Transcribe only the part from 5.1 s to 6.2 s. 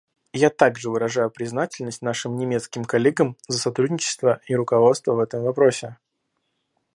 в этом вопросе.